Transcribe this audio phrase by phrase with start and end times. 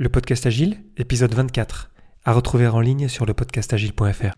[0.00, 1.90] Le podcast Agile, épisode 24,
[2.24, 4.32] à retrouver en ligne sur le podcastagile.fr.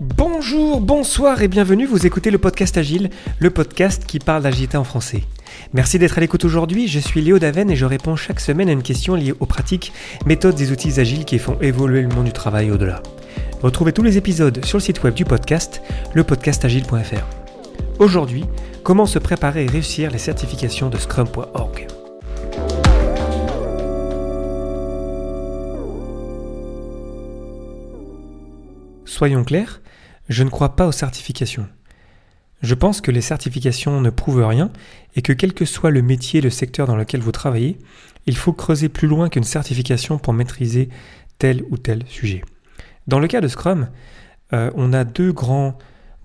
[0.00, 3.08] Bonjour, bonsoir et bienvenue, vous écoutez le podcast Agile,
[3.38, 5.22] le podcast qui parle d'agilité en français.
[5.72, 8.72] Merci d'être à l'écoute aujourd'hui, je suis Léo Daven et je réponds chaque semaine à
[8.72, 9.94] une question liée aux pratiques,
[10.26, 13.02] méthodes et outils agiles qui font évoluer le monde du travail au-delà.
[13.62, 15.82] Retrouvez tous les épisodes sur le site web du podcast,
[16.14, 17.26] lepodcastagile.fr.
[17.98, 18.46] Aujourd'hui,
[18.82, 21.86] comment se préparer et réussir les certifications de scrum.org.
[29.04, 29.82] Soyons clairs,
[30.30, 31.68] je ne crois pas aux certifications.
[32.62, 34.70] Je pense que les certifications ne prouvent rien
[35.16, 37.78] et que quel que soit le métier le secteur dans lequel vous travaillez,
[38.24, 40.88] il faut creuser plus loin qu'une certification pour maîtriser
[41.38, 42.42] tel ou tel sujet.
[43.06, 43.88] Dans le cas de Scrum,
[44.52, 45.78] euh, on a deux grands,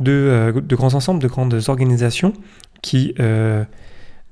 [0.05, 2.33] euh, deux, grands ensembles, de grandes organisations
[2.81, 3.63] qui euh,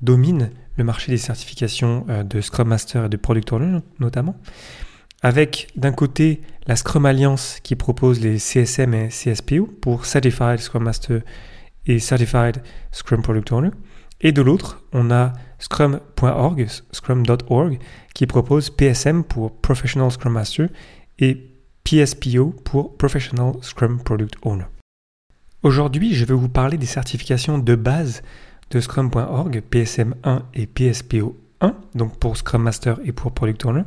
[0.01, 4.35] dominent le marché des certifications de Scrum Master et de Product Owner notamment,
[5.21, 10.83] avec d'un côté la Scrum Alliance qui propose les CSM et CSPO pour Certified Scrum
[10.83, 11.21] Master
[11.85, 13.69] et Certified Scrum Product Owner,
[14.21, 17.79] et de l'autre, on a scrum.org, scrum.org,
[18.15, 20.69] qui propose PSM pour Professional Scrum Master
[21.19, 21.52] et
[21.83, 24.65] PSPO pour Professional Scrum Product Owner.
[25.63, 28.23] Aujourd'hui, je vais vous parler des certifications de base
[28.71, 33.83] de Scrum.org, PSM1 et PSPO1, donc pour Scrum Master et pour Product Owner.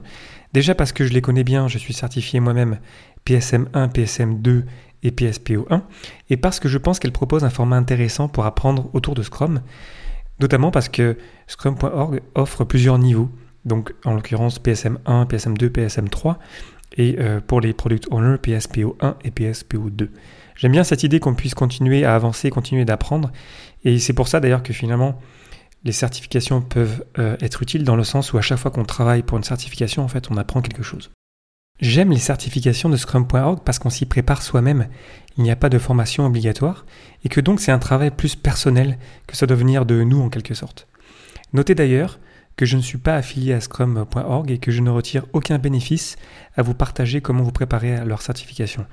[0.52, 2.78] Déjà parce que je les connais bien, je suis certifié moi-même
[3.24, 4.64] PSM1, PSM2
[5.02, 5.82] et PSPO1,
[6.28, 9.62] et parce que je pense qu'elles proposent un format intéressant pour apprendre autour de Scrum,
[10.38, 13.30] notamment parce que Scrum.org offre plusieurs niveaux,
[13.64, 16.36] donc en l'occurrence PSM1, PSM2, PSM3,
[16.96, 20.08] et euh, pour les product owners PSPO1 et PSPO2.
[20.56, 23.30] J'aime bien cette idée qu'on puisse continuer à avancer, continuer d'apprendre,
[23.84, 25.18] et c'est pour ça d'ailleurs que finalement
[25.84, 29.22] les certifications peuvent euh, être utiles dans le sens où à chaque fois qu'on travaille
[29.22, 31.10] pour une certification, en fait, on apprend quelque chose.
[31.80, 34.88] J'aime les certifications de Scrum.org parce qu'on s'y prépare soi-même,
[35.36, 36.86] il n'y a pas de formation obligatoire,
[37.24, 40.30] et que donc c'est un travail plus personnel que ça doit venir de nous en
[40.30, 40.88] quelque sorte.
[41.52, 42.18] Notez d'ailleurs
[42.56, 46.16] que je ne suis pas affilié à scrum.org et que je ne retire aucun bénéfice
[46.56, 48.86] à vous partager comment vous préparer à leur certification.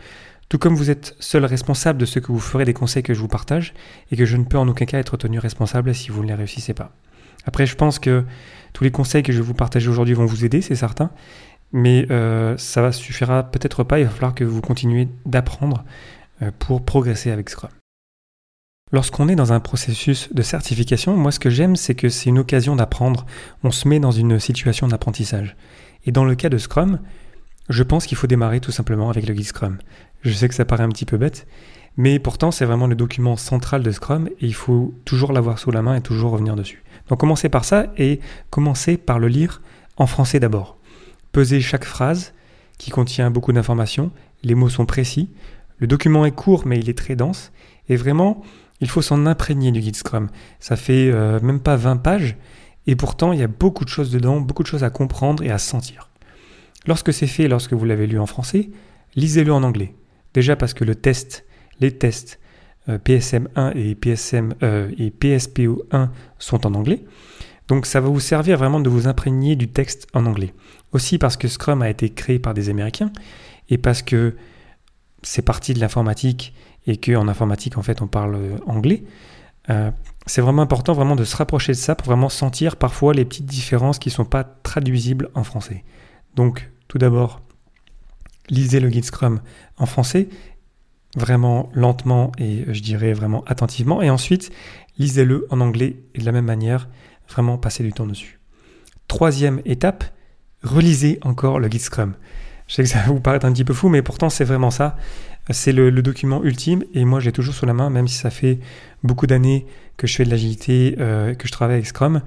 [0.49, 3.19] Tout comme vous êtes seul responsable de ce que vous ferez des conseils que je
[3.19, 3.73] vous partage
[4.11, 6.35] et que je ne peux en aucun cas être tenu responsable si vous ne les
[6.35, 6.91] réussissez pas.
[7.45, 8.23] Après, je pense que
[8.73, 11.11] tous les conseils que je vais vous partager aujourd'hui vont vous aider, c'est certain,
[11.71, 15.83] mais euh, ça suffira peut-être pas, il va falloir que vous continuiez d'apprendre
[16.41, 17.71] euh, pour progresser avec Scrum.
[18.93, 22.37] Lorsqu'on est dans un processus de certification, moi ce que j'aime c'est que c'est une
[22.37, 23.25] occasion d'apprendre,
[23.63, 25.57] on se met dans une situation d'apprentissage.
[26.05, 26.99] Et dans le cas de Scrum,
[27.69, 29.79] je pense qu'il faut démarrer tout simplement avec le guide Scrum.
[30.21, 31.47] Je sais que ça paraît un petit peu bête,
[31.97, 35.71] mais pourtant c'est vraiment le document central de Scrum et il faut toujours l'avoir sous
[35.71, 36.83] la main et toujours revenir dessus.
[37.09, 38.19] Donc commencez par ça et
[38.51, 39.63] commencez par le lire
[39.97, 40.77] en français d'abord.
[41.31, 42.35] Pesez chaque phrase
[42.77, 44.11] qui contient beaucoup d'informations,
[44.43, 45.31] les mots sont précis,
[45.79, 47.51] le document est court mais il est très dense
[47.89, 48.43] et vraiment
[48.83, 50.27] il faut s'en imprégner du guide Scrum.
[50.59, 52.35] Ça fait euh, même pas 20 pages,
[52.85, 55.51] et pourtant il y a beaucoup de choses dedans, beaucoup de choses à comprendre et
[55.51, 56.09] à sentir.
[56.85, 58.71] Lorsque c'est fait, lorsque vous l'avez lu en français,
[59.15, 59.95] lisez-le en anglais.
[60.33, 61.45] Déjà parce que le test,
[61.79, 62.41] les tests
[62.89, 67.05] euh, PSM1 et, PSM, euh, et PSPO1 sont en anglais.
[67.69, 70.53] Donc ça va vous servir vraiment de vous imprégner du texte en anglais.
[70.91, 73.13] Aussi parce que Scrum a été créé par des Américains
[73.69, 74.35] et parce que
[75.21, 76.53] c'est parti de l'informatique
[76.85, 79.03] et qu'en informatique, en fait, on parle euh, anglais,
[79.69, 79.91] euh,
[80.25, 83.45] c'est vraiment important vraiment de se rapprocher de ça pour vraiment sentir parfois les petites
[83.45, 85.83] différences qui ne sont pas traduisibles en français.
[86.35, 87.41] Donc, tout d'abord,
[88.49, 89.41] lisez le guide Scrum
[89.77, 90.27] en français,
[91.15, 94.51] vraiment lentement et je dirais vraiment attentivement, et ensuite,
[94.97, 96.89] lisez-le en anglais et de la même manière,
[97.29, 98.39] vraiment passez du temps dessus.
[99.07, 100.03] Troisième étape,
[100.63, 102.15] relisez encore le guide Scrum.
[102.67, 104.71] Je sais que ça va vous paraître un petit peu fou, mais pourtant c'est vraiment
[104.71, 104.95] ça.
[105.49, 108.59] C'est le, document ultime et moi j'ai toujours sous la main, même si ça fait
[109.03, 109.65] beaucoup d'années
[109.97, 112.21] que je fais de l'agilité, euh, que je travaille avec Scrum,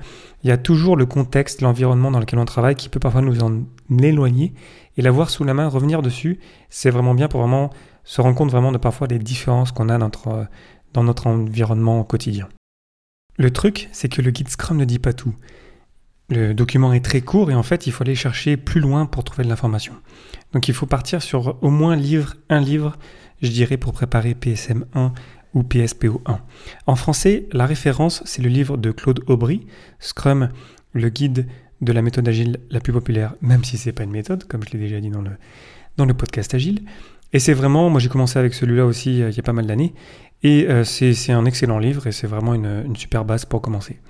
[0.44, 3.42] il y a toujours le contexte, l'environnement dans lequel on travaille qui peut parfois nous
[3.42, 3.62] en
[4.02, 4.52] éloigner
[4.98, 6.38] et l'avoir sous la main, revenir dessus,
[6.68, 7.70] c'est vraiment bien pour vraiment
[8.04, 10.46] se rendre compte vraiment de parfois des différences qu'on a dans notre,
[10.92, 12.48] dans notre environnement quotidien.
[13.38, 15.34] Le truc, c'est que le guide Scrum ne dit pas tout.
[16.28, 19.22] Le document est très court et en fait, il faut aller chercher plus loin pour
[19.22, 19.94] trouver de l'information.
[20.52, 22.96] Donc il faut partir sur au moins livre, un livre,
[23.42, 25.12] je dirais, pour préparer PSM 1
[25.54, 26.40] ou PSPO 1.
[26.86, 29.66] En français, la référence, c'est le livre de Claude Aubry,
[30.00, 30.48] Scrum,
[30.92, 31.46] le guide
[31.80, 34.64] de la méthode agile la plus populaire, même si ce n'est pas une méthode, comme
[34.64, 35.32] je l'ai déjà dit dans le,
[35.96, 36.82] dans le podcast agile.
[37.36, 39.92] Et c'est vraiment, moi j'ai commencé avec celui-là aussi il y a pas mal d'années,
[40.42, 44.00] et c'est un excellent livre et c'est vraiment une, super base pour commencer.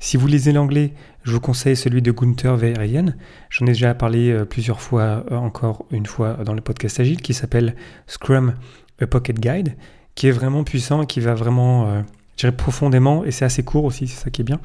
[0.00, 0.92] Si vous lisez l'anglais,
[1.22, 3.14] je vous conseille celui de Gunther Verheyen.
[3.50, 7.76] J'en ai déjà parlé plusieurs fois, encore une fois dans le podcast Agile, qui s'appelle
[8.08, 8.54] Scrum
[9.00, 9.76] A Pocket Guide,
[10.16, 12.02] qui est vraiment puissant, qui va vraiment
[12.36, 14.60] je dirais profondément, et c'est assez court aussi, c'est ça qui est bien,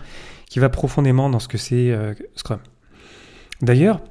[0.50, 2.60] qui va profondément dans ce que c'est euh, Scrum.
[3.62, 4.02] D'ailleurs,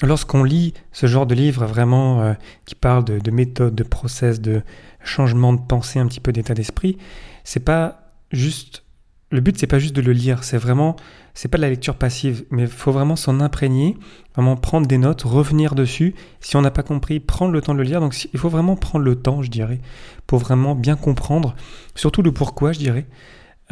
[0.00, 2.34] lorsqu'on lit ce genre de livre vraiment euh,
[2.64, 4.62] qui parle de, de, méthode, de process, de
[5.04, 6.98] changement de pensée, un petit peu d'état d'esprit,
[7.44, 8.84] c'est pas juste.
[9.30, 10.96] Le but, c'est pas juste de le lire, c'est vraiment.
[11.34, 13.96] C'est pas de la lecture passive, mais il faut vraiment s'en imprégner,
[14.34, 16.14] vraiment prendre des notes, revenir dessus.
[16.40, 18.00] Si on n'a pas compris, prendre le temps de le lire.
[18.00, 19.80] Donc il faut vraiment prendre le temps, je dirais,
[20.26, 21.54] pour vraiment bien comprendre,
[21.94, 23.06] surtout le pourquoi, je dirais.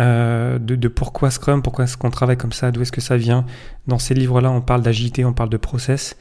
[0.01, 3.45] Euh, de, pourquoi Scrum, pourquoi est-ce qu'on travaille comme ça, d'où est-ce que ça vient.
[3.87, 6.17] Dans ces livres-là, on parle d'agilité, on parle de process.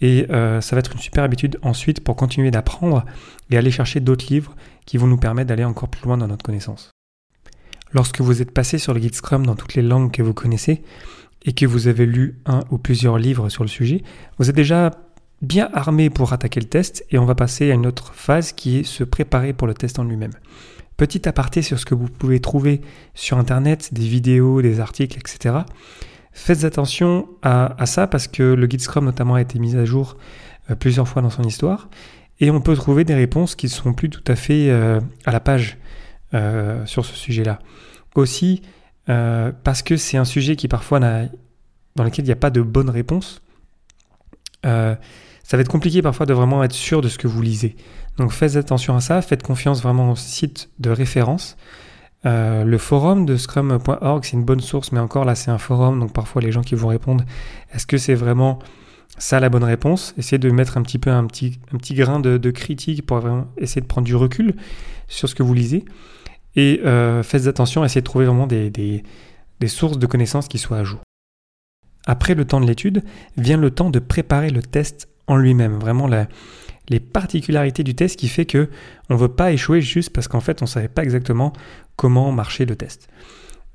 [0.00, 3.04] Et euh, ça va être une super habitude ensuite pour continuer d'apprendre
[3.50, 6.44] et aller chercher d'autres livres qui vont nous permettre d'aller encore plus loin dans notre
[6.44, 6.90] connaissance.
[7.92, 10.82] Lorsque vous êtes passé sur le guide Scrum dans toutes les langues que vous connaissez
[11.44, 14.02] et que vous avez lu un ou plusieurs livres sur le sujet,
[14.38, 14.90] vous êtes déjà
[15.42, 18.78] bien armé pour attaquer le test et on va passer à une autre phase qui
[18.78, 20.32] est se préparer pour le test en lui-même.
[21.02, 22.80] Petit aparté sur ce que vous pouvez trouver
[23.12, 25.56] sur Internet, des vidéos, des articles, etc.
[26.30, 30.16] Faites attention à, ça parce que le guide Scrum notamment a été mis à jour
[30.70, 31.90] euh, plusieurs fois dans son histoire
[32.38, 35.32] et on peut trouver des réponses qui ne sont plus tout à fait euh, à
[35.32, 35.76] la page
[36.34, 37.58] euh, sur ce sujet-là.
[38.14, 38.62] Aussi
[39.06, 42.90] parce que c'est un sujet qui parfois dans lequel il n'y a pas de bonne
[42.90, 43.42] réponse.
[45.42, 47.76] Ça va être compliqué parfois de vraiment être sûr de ce que vous lisez.
[48.18, 51.56] Donc faites attention à ça, faites confiance vraiment au site de référence.
[52.24, 55.98] Euh, le forum de scrum.org, c'est une bonne source, mais encore là, c'est un forum,
[55.98, 57.24] donc parfois les gens qui vont répondre,
[57.72, 58.60] est-ce que c'est vraiment
[59.18, 60.14] ça la bonne réponse?
[60.16, 63.46] Essayez de mettre un petit peu un petit, un petit grain de, critique pour vraiment
[63.56, 64.54] essayer de prendre du recul
[65.08, 65.84] sur ce que vous lisez.
[66.54, 69.02] Et euh, faites attention, essayez de trouver vraiment des, des,
[69.58, 71.00] des sources de connaissances qui soient à jour.
[72.06, 73.02] Après le temps de l'étude,
[73.36, 75.78] vient le temps de préparer le test en lui-même.
[75.78, 76.08] Vraiment
[76.88, 78.68] les particularités du test qui fait que
[79.08, 81.52] on ne veut pas échouer juste parce qu'en fait on ne savait pas exactement
[81.96, 83.08] comment marchait le test.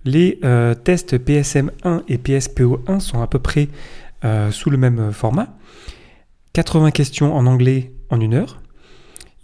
[0.06, 3.68] Les euh, tests PSM1 et PSPO1 sont à peu près
[4.24, 5.58] euh, sous le même format.
[6.54, 8.62] 80 questions en anglais en une heure.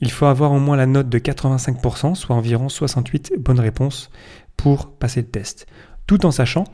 [0.01, 4.09] Il faut avoir au moins la note de 85%, soit environ 68 bonnes réponses
[4.57, 5.65] pour passer le test.
[6.07, 6.65] Tout en sachant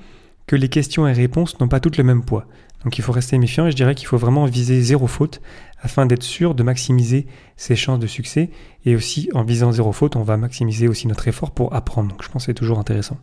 [0.48, 2.48] que les questions et réponses n'ont pas toutes le même poids.
[2.84, 5.42] Donc il faut rester méfiant et je dirais qu'il faut vraiment viser zéro faute
[5.82, 7.28] afin d'être sûr de maximiser
[7.58, 8.50] ses chances de succès.
[8.86, 12.10] Et aussi en visant zéro faute, on va maximiser aussi notre effort pour apprendre.
[12.10, 13.18] Donc je pense que c'est toujours intéressant.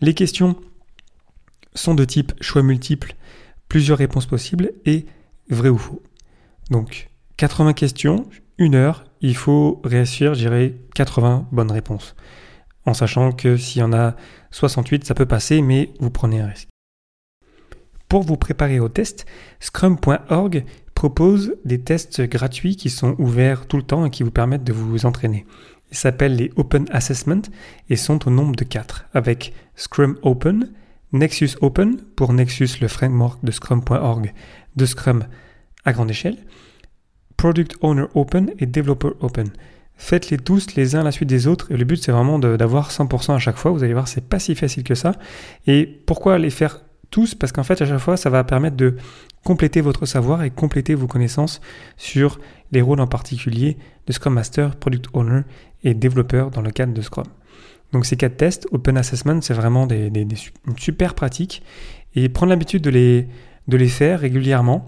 [0.00, 0.56] Les questions
[1.74, 3.14] sont de type choix multiple,
[3.68, 5.06] plusieurs réponses possibles et
[5.48, 6.02] vrai ou faux.
[6.70, 8.26] Donc 80 questions,
[8.58, 12.14] une heure, il faut réussir, je dirais, 80 bonnes réponses.
[12.86, 14.14] En sachant que s'il y en a
[14.52, 16.68] 68, ça peut passer, mais vous prenez un risque.
[18.10, 19.24] Pour vous préparer au test,
[19.60, 20.64] scrum.org
[20.94, 24.72] propose des tests gratuits qui sont ouverts tout le temps et qui vous permettent de
[24.72, 25.46] vous entraîner.
[25.92, 27.42] Ils s'appellent les Open Assessment
[27.88, 30.72] et sont au nombre de 4 avec Scrum Open,
[31.12, 34.34] Nexus Open pour Nexus le framework de scrum.org
[34.74, 35.26] de Scrum
[35.84, 36.38] à grande échelle,
[37.36, 39.50] Product Owner Open et Developer Open.
[39.94, 42.90] Faites-les tous les uns à la suite des autres et le but c'est vraiment d'avoir
[42.90, 43.70] 100% à chaque fois.
[43.70, 45.12] Vous allez voir, c'est pas si facile que ça.
[45.68, 46.80] Et pourquoi les faire
[47.10, 48.96] tous parce qu'en fait à chaque fois ça va permettre de
[49.44, 51.60] compléter votre savoir et compléter vos connaissances
[51.96, 52.40] sur
[52.72, 53.76] les rôles en particulier
[54.06, 55.42] de Scrum Master, Product Owner
[55.82, 57.26] et développeur dans le cadre de Scrum.
[57.92, 61.62] Donc ces quatre tests, Open Assessment, c'est vraiment des, une super pratique
[62.14, 64.86] et prendre l'habitude de les, faire régulièrement.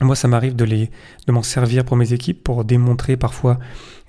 [0.00, 0.88] Moi, ça m'arrive de
[1.28, 3.58] m'en servir pour mes équipes, pour démontrer parfois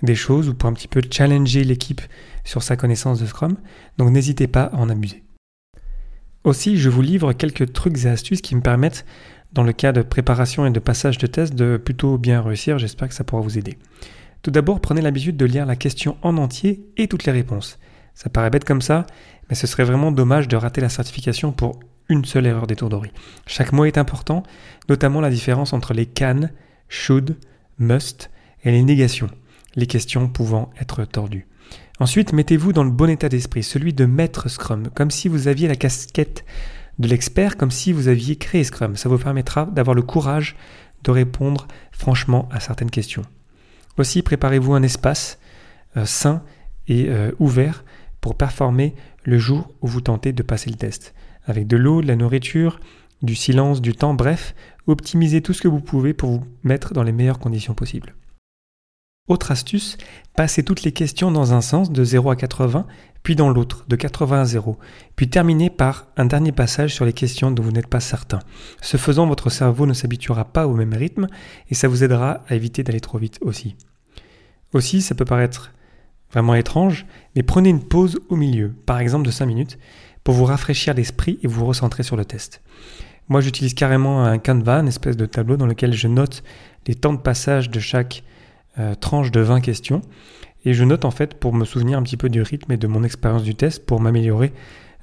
[0.02, 2.02] des choses ou pour un petit peu challenger l'équipe
[2.44, 3.58] sur sa connaissance de Scrum.
[3.98, 5.24] Donc n'hésitez pas à en abuser.
[6.44, 9.06] Aussi, je vous livre quelques trucs et astuces qui me permettent,
[9.54, 12.80] dans le cas de préparation et de passage de test, de plutôt bien réussir.
[12.80, 13.78] J'espère que ça pourra vous aider.
[14.42, 17.80] Tout d'abord, prenez l'habitude de lire la question en entier et toutes les réponses.
[18.14, 19.08] Ça paraît bête comme ça,
[19.50, 23.14] mais ce serait vraiment dommage de rater la certification pour une seule erreur d'étourderie.
[23.48, 24.44] Chaque mot est important,
[24.90, 26.50] notamment la différence entre les can,
[26.90, 27.38] should,
[27.80, 28.30] must
[28.64, 29.30] et les négations,
[29.76, 31.48] les questions pouvant être tordues.
[32.00, 35.68] Ensuite, mettez-vous dans le bon état d'esprit, celui de maître Scrum, comme si vous aviez
[35.68, 36.44] la casquette
[37.00, 38.96] de l'expert, comme si vous aviez créé Scrum.
[38.96, 40.56] Ça vous permettra d'avoir le courage
[41.03, 43.24] de répondre franchement à certaines questions.
[43.98, 45.38] Aussi, préparez-vous un espace
[45.98, 46.44] euh, sain
[46.88, 47.84] et euh, ouvert
[48.22, 51.13] pour performer le jour où vous tentez de passer le test.
[51.46, 52.80] Avec de l'eau, de la nourriture,
[53.22, 54.56] du silence, du temps, bref,
[54.88, 58.15] optimisez tout ce que vous pouvez pour vous mettre dans les meilleures conditions possibles.
[59.30, 59.98] Autre astuce,
[60.36, 62.86] passez toutes les questions dans un sens de 0 à 80,
[63.24, 64.77] puis dans l'autre de 80 à 0,
[65.15, 68.39] puis terminez par un dernier passage sur les questions dont vous n'êtes pas certain.
[68.82, 71.27] Ce faisant, votre cerveau ne s'habituera pas au même rythme
[71.70, 73.77] et ça vous aidera à éviter d'aller trop vite aussi.
[74.74, 75.72] Aussi, ça peut paraître
[76.34, 77.06] vraiment étrange,
[77.38, 79.80] mais prenez une pause au milieu, par exemple de 5 minutes,
[80.25, 82.62] pour vous rafraîchir l'esprit et vous recentrer sur le test.
[83.30, 86.44] Moi, j'utilise carrément un Canva, une espèce de tableau dans lequel je note
[86.88, 88.25] les temps de passage de chaque
[88.80, 90.01] euh, tranche de 20 questions.
[90.65, 92.88] Et je note en fait pour me souvenir un petit peu du rythme et de
[92.88, 94.53] mon expérience du test pour m'améliorer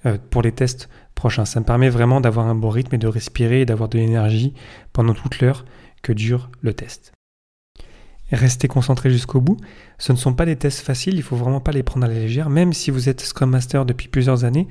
[0.06, 1.44] euh, pour les tests prochains.
[1.44, 4.54] Ça me permet vraiment d'avoir un bon rythme et de respirer et d'avoir de l'énergie
[4.92, 5.64] pendant toute l'heure
[6.02, 7.12] que dure le test.
[8.32, 9.56] Restez concentré jusqu'au bout.
[9.98, 12.14] Ce ne sont pas des tests faciles, il faut vraiment pas les prendre à la
[12.14, 12.48] légère.
[12.48, 14.68] Même si vous êtes Scrum Master depuis plusieurs années,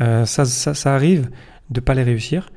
[0.00, 1.30] euh, ça, ça, ça, arrive
[1.70, 2.50] de pas les réussir.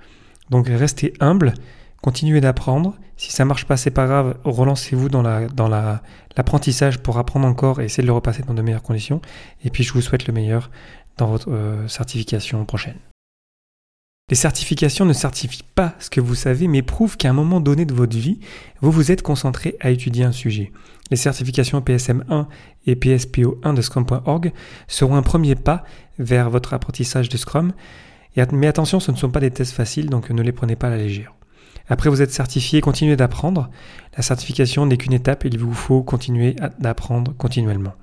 [0.50, 1.53] Donc restez humble,
[2.01, 2.96] continuez d'apprendre.
[3.17, 4.38] Si ça marche pas, c'est pas grave.
[4.43, 6.01] Relancez-vous dans la dans la
[6.38, 9.21] l'apprentissage pour apprendre encore et essayer de le repasser dans de meilleures conditions.
[9.63, 10.69] Et puis je vous souhaite le meilleur
[11.17, 12.97] dans votre euh, certification prochaine.
[14.29, 17.86] Les certifications ne certifient pas ce que vous savez, mais prouvent qu'à un moment donné
[17.86, 18.39] de votre vie,
[18.81, 20.74] vous vous êtes concentré à étudier un sujet.
[21.09, 22.47] Les certifications PSM 1
[22.88, 24.51] et PSPO 1 de Scrum.org
[24.89, 25.86] seront un premier pas
[26.19, 27.71] vers votre apprentissage de Scrum.
[28.51, 30.91] Mais attention, ce ne sont pas des tests faciles, donc ne les prenez pas à
[30.91, 31.37] la légère.
[31.89, 33.70] Après vous êtes certifié, continuez d'apprendre.
[34.15, 37.94] La certification n'est qu'une étape, il vous faut continuer d'apprendre continuellement.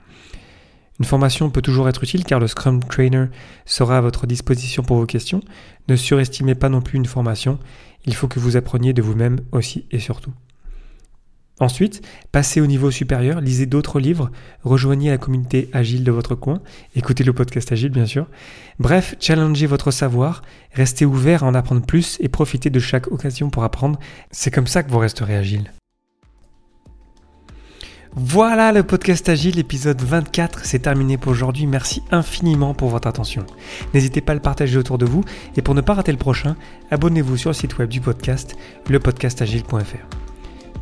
[1.00, 3.26] Une formation peut toujours être utile car le Scrum Trainer
[3.66, 5.42] sera à votre disposition pour vos questions.
[5.88, 7.58] Ne surestimez pas non plus une formation,
[8.06, 10.32] il faut que vous appreniez de vous-même aussi et surtout.
[11.60, 14.30] Ensuite, passez au niveau supérieur, lisez d'autres livres,
[14.64, 16.60] rejoignez la communauté agile de votre coin,
[16.96, 18.26] écoutez le podcast agile bien sûr.
[18.80, 20.42] Bref, challengez votre savoir,
[20.72, 24.00] restez ouvert à en apprendre plus et profitez de chaque occasion pour apprendre.
[24.32, 25.70] C'est comme ça que vous resterez agile.
[28.16, 31.66] Voilà le podcast Agile, épisode 24, c'est terminé pour aujourd'hui.
[31.66, 33.44] Merci infiniment pour votre attention.
[33.92, 35.24] N'hésitez pas à le partager autour de vous
[35.56, 36.54] et pour ne pas rater le prochain,
[36.92, 38.56] abonnez-vous sur le site web du podcast,
[38.88, 40.23] lepodcastagile.fr.